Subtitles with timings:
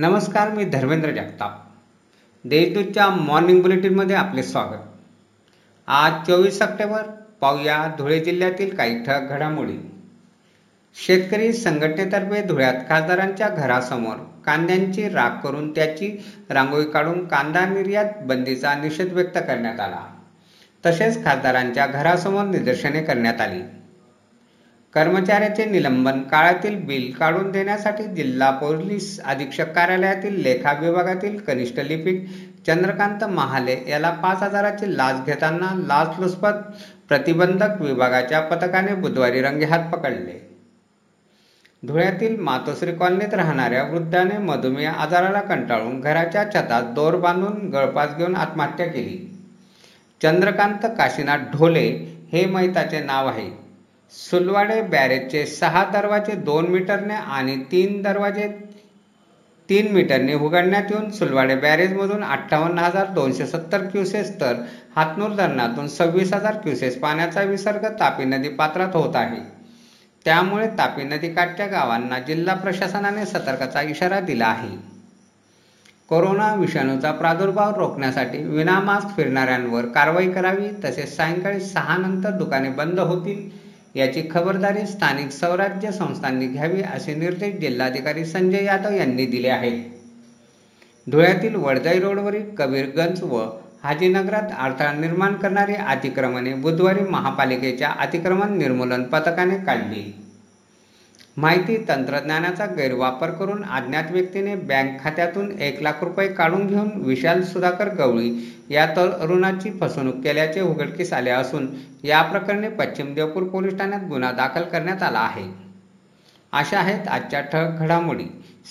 [0.00, 1.62] नमस्कार मी धर्मेंद्र जगताप.
[2.44, 4.84] देशदूतच्या मॉर्निंग बुलेटिनमध्ये आपले स्वागत.
[5.86, 7.02] आज चोवीस सप्टेंबर
[7.40, 9.90] पाहूया धुळे जिल्ह्यातील काही ठळक घडामोडी.
[11.06, 14.16] शेतकरी संघटनेतर्फे धुळ्यात खासदारांच्या घरासमोर
[14.46, 20.06] कांद्यांची राख करून त्याची रांगोळी काढून कांदा निर्यात बंदीचा निषेध व्यक्त करण्यात आला.
[20.86, 23.62] तसेच खासदारांच्या घरासमोर निदर्शने करण्यात आली.
[24.94, 32.24] कर्मचाऱ्याचे निलंबन काळातील बिल काढून देण्यासाठी जिल्हा पोलीस अधीक्षक कार्यालयातील लेखा विभागातील कनिष्ठ लिपिक
[32.66, 36.72] चंद्रकांत महाले याला पाच हजाराची लाच घेताना लाचलुचपत
[37.08, 40.38] प्रतिबंधक विभागाच्या पथकाने बुधवारी रंगेहात पकडले.
[41.82, 48.86] धुळ्यातील मातोश्री कॉलनीत राहणाऱ्या वृद्धाने मधुमेह आजाराला कंटाळून घराच्या छतात दोर बांधून गळपास घेऊन आत्महत्या
[48.86, 49.16] केली.
[50.22, 51.88] चंद्रकांत काशीनाथ ढोले
[52.32, 53.67] हे मैताचे नाव आहे.
[54.12, 58.48] सुलवाडे बॅरेजचे सहा दरवाजे दोन मीटरने आणि तीन दरवाजे
[59.68, 64.54] तीन मीटरने उघडण्यात येऊन सुलवाडे बॅरेजमधून अठ्ठावन्न हजार दोनशे सत्तर क्युसेस तर
[64.96, 69.40] हातनूर धरणातून सव्वीस हजार क्युसेस पाण्याचा विसर्ग तापी नदी पात्रात होत आहे.
[70.24, 74.76] त्यामुळे तापी नदीकाठच्या गावांना जिल्हा प्रशासनाने सतर्कता इशारा दिला आहे.
[76.08, 83.67] कोरोना विषाणूचा प्रादुर्भाव रोखण्यासाठी विनामास्क फिरणाऱ्यांवर कारवाई करावी तसेच सायंकाळी सहा नंतर दुकाने बंद होतील
[83.94, 89.84] याची खबरदारी स्थानिक स्वराज्य संस्थांनी घ्यावी असे निर्देश जिल्हाधिकारी संजय यादव यांनी दिले आहेत.
[91.10, 93.46] धुळ्यातील वडदाई रोडवरील कबीरगंज व
[93.82, 100.27] हाजीनगरात अडथळा निर्माण करणारी अतिक्रमणे बुधवारी महापालिकेच्या अतिक्रमण निर्मूलन पथकाने काढली.
[101.38, 107.88] माहिती तंत्रज्ञानाचा गैरवापर करून अज्ञात व्यक्तीने बँक खात्यातून एक लाख रुपये काढून घेऊन विशाल सुधाकर
[107.88, 108.30] गवळी
[108.70, 111.68] या तरुणाची फसवणूक केल्याचे उघडकीस आले असून
[112.04, 115.44] या प्रकरणी पश्चिम देवपूर पोलीस ठाण्यात गुन्हा दाखल करण्यात आला आहे.
[116.52, 118.24] अशा आहेत आजच्या ठळक घडामोडी.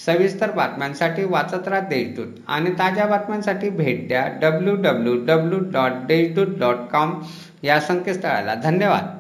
[0.06, 6.58] सविस्तर बातम्यांसाठी वाचत राहा देशदूत आणि ताज्या बातम्यांसाठी भेट द्या W W W dot Deshdoot
[6.59, 7.19] dot com
[7.63, 8.53] या संकेतस्थळाला.
[8.53, 9.17] धन्यवाद.